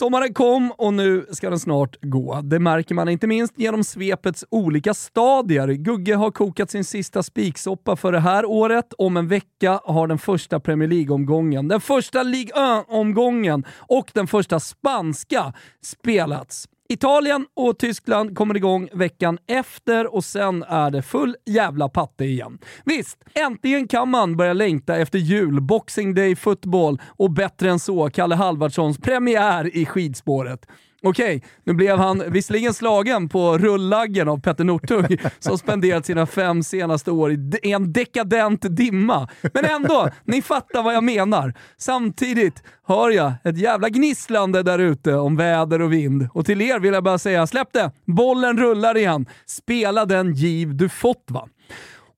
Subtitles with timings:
[0.00, 2.40] Sommaren kom och nu ska den snart gå.
[2.42, 5.68] Det märker man inte minst genom svepets olika stadier.
[5.68, 8.92] Gugge har kokat sin sista spiksoppa för det här året.
[8.98, 14.60] Om en vecka har den första Premier League-omgången, den första Ligue 1-omgången och den första
[14.60, 16.68] spanska spelats.
[16.92, 22.58] Italien och Tyskland kommer igång veckan efter och sen är det full jävla patte igen.
[22.84, 28.10] Visst, äntligen kan man börja längta efter jul, Boxing Day Football och bättre än så,
[28.10, 30.66] Kalle Halvardssons premiär i skidspåret.
[31.02, 36.62] Okej, nu blev han visserligen slagen på rullaggen av Petter Northug som spenderat sina fem
[36.62, 39.28] senaste år i en dekadent dimma.
[39.54, 41.54] Men ändå, ni fattar vad jag menar.
[41.76, 46.28] Samtidigt hör jag ett jävla gnisslande där ute om väder och vind.
[46.34, 47.90] Och till er vill jag bara säga, släpp det!
[48.04, 49.26] Bollen rullar igen.
[49.46, 51.48] Spela den giv du fått va.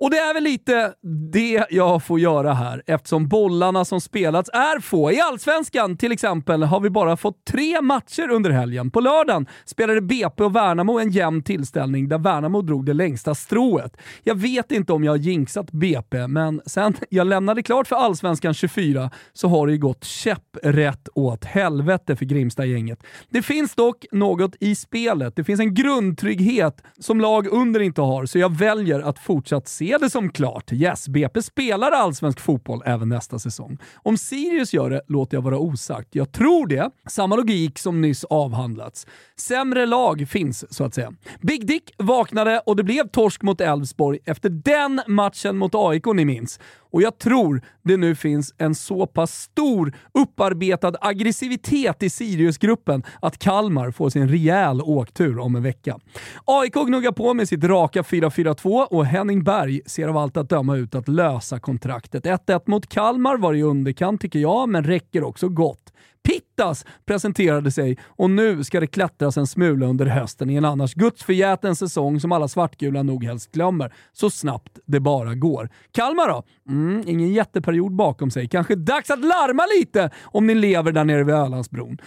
[0.02, 0.92] Och det är väl lite
[1.32, 5.12] det jag får göra här eftersom bollarna som spelats är få.
[5.12, 8.90] I Allsvenskan till exempel har vi bara fått tre matcher under helgen.
[8.90, 13.96] På lördagen spelade BP och Värnamo en jämn tillställning där Värnamo drog det längsta strået.
[14.22, 18.54] Jag vet inte om jag har jinxat BP, men sen jag lämnade klart för Allsvenskan
[18.54, 23.02] 24 så har det ju gått käpprätt åt helvete för Grimsta-gänget.
[23.30, 25.36] Det finns dock något i spelet.
[25.36, 29.91] Det finns en grundtrygghet som lag under inte har, så jag väljer att fortsatt se
[29.98, 30.72] det som klart.
[30.72, 33.78] Yes, BP spelar allsvensk fotboll även nästa säsong.
[33.94, 36.08] Om Sirius gör det låter jag vara osagt.
[36.14, 36.90] Jag tror det.
[37.08, 39.06] Samma logik som nyss avhandlats.
[39.36, 41.12] Sämre lag finns, så att säga.
[41.40, 46.24] Big Dick vaknade och det blev torsk mot Elfsborg efter den matchen mot AIK ni
[46.24, 46.60] minns.
[46.92, 53.38] Och jag tror det nu finns en så pass stor upparbetad aggressivitet i Siriusgruppen att
[53.38, 55.98] Kalmar får sin rejäl åktur om en vecka.
[56.44, 60.76] AIK gnuggar på med sitt raka 4-4-2 och Henning Berg ser av allt att döma
[60.76, 62.24] ut att lösa kontraktet.
[62.24, 65.81] 1-1 mot Kalmar var i underkant tycker jag, men räcker också gott.
[66.22, 70.94] Pittas presenterade sig och nu ska det klättras en smula under hösten i en annars
[70.94, 75.68] gudsförgäten säsong som alla svartgula nog helst glömmer, så snabbt det bara går.
[75.92, 76.42] Kalmar då?
[76.68, 78.48] Mm, ingen jätteperiod bakom sig.
[78.48, 81.98] Kanske dags att larma lite om ni lever där nere vid Ölandsbron.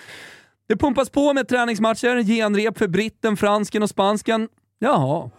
[0.67, 4.47] Det pumpas på med träningsmatcher, genrep för britten, fransken och spansken.
[4.79, 5.29] Jaha.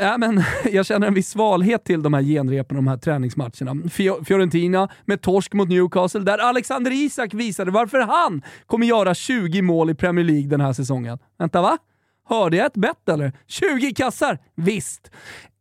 [0.00, 0.42] Ja, men
[0.72, 3.74] jag känner en viss svalhet till de här genrepen och de här träningsmatcherna.
[3.88, 9.62] Fio- Fiorentina med torsk mot Newcastle, där Alexander Isak visade varför han kommer göra 20
[9.62, 11.18] mål i Premier League den här säsongen.
[11.38, 11.78] Vänta, va?
[12.30, 13.32] Hörde jag ett bett eller?
[13.46, 14.38] 20 kassar?
[14.54, 15.10] Visst.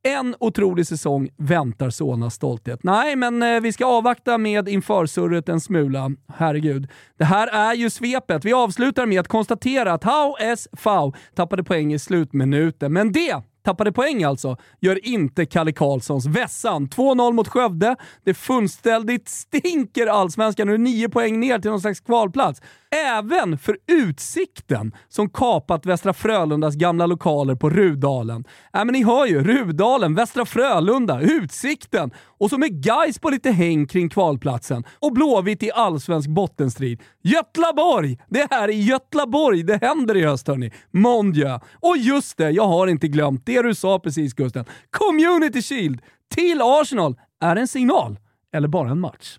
[0.04, 2.84] En otrolig säsong väntar Solnas stolthet.
[2.84, 6.12] Nej, men eh, vi ska avvakta med införsurret en smula.
[6.34, 6.88] Herregud.
[7.18, 8.46] Det här är ju svepet.
[8.46, 14.24] Vi avslutar med att konstatera att HSV tappade poäng i slutminuten, men det tappade poäng
[14.24, 16.88] alltså, gör inte Kalle Karlssons vässan.
[16.88, 17.96] 2-0 mot Skövde.
[18.24, 20.68] Det fullständigt stinker allsvenskan.
[20.68, 22.62] Nu är nio poäng ner till någon slags kvalplats.
[22.92, 28.44] Även för Utsikten som kapat Västra Frölundas gamla lokaler på Rudalen.
[28.74, 33.52] Äh, men ni hör ju, Rudalen, Västra Frölunda, Utsikten och så med Gais på lite
[33.52, 37.02] häng kring kvalplatsen och Blåvitt i allsvensk bottenstrid.
[37.24, 38.18] Götlaborg!
[38.30, 40.72] Det är här i Götlaborg det händer i höst hörni.
[40.92, 41.60] Mon Dieu.
[41.80, 44.66] Och just det, jag har inte glömt det du sa precis Gusten.
[44.90, 46.02] Community Shield
[46.36, 48.20] till Arsenal är en signal
[48.54, 49.38] eller bara en match.